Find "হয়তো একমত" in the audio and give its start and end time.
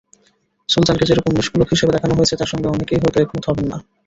3.01-3.43